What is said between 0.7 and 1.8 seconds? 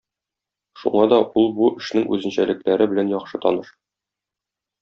Шуңа да ул бу